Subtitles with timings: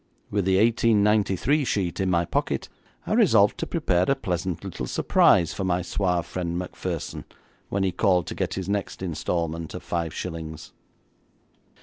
[0.31, 2.69] With the 1893 sheet in my pocket
[3.05, 7.23] I resolved to prepare a pleasant little surprise for my suave friend Macpherson
[7.69, 10.71] when he called to get his next instalment of five shillings.